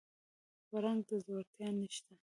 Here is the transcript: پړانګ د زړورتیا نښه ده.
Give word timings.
پړانګ 0.69 0.99
د 1.07 1.09
زړورتیا 1.23 1.67
نښه 1.79 2.01
ده. 2.05 2.15